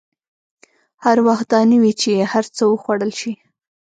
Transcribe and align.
هر 1.03 1.17
وخت 1.27 1.47
دا 1.53 1.61
نه 1.71 1.77
وي 1.81 1.93
چې 2.01 2.11
هر 2.31 2.45
څه 2.57 2.63
وخوړل 2.71 3.11
شي. 3.19 3.33